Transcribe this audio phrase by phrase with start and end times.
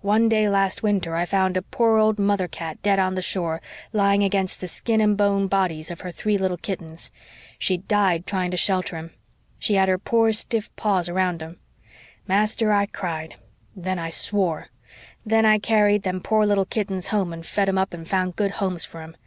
[0.00, 3.60] One day last winter I found a poor old mother cat dead on the shore,
[3.92, 7.10] lying against the skin and bone bodies of her three little kittens.
[7.58, 9.10] She'd died trying to shelter 'em.
[9.58, 11.58] She had her poor stiff paws around 'em.
[12.26, 13.34] Master, I cried.
[13.76, 14.68] Then I swore.
[15.26, 18.52] Then I carried them poor little kittens home and fed 'em up and found good
[18.52, 19.18] homes for 'em.